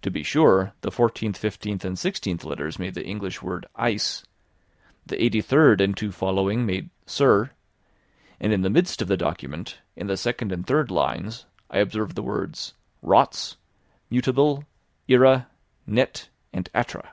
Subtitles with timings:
[0.00, 4.24] To be sure the fourteenth, fifteenth and sixteenth letters made the English word 'ice';
[5.04, 7.50] the eighty third and two following made 'sir';
[8.40, 12.14] and in the midst of the document, in the second and third lines, I observed
[12.14, 13.58] the words, "rots,"
[14.08, 14.64] "mutabile,"
[15.10, 15.48] "ira,"
[15.86, 16.30] "net,"
[16.74, 17.12] "atra."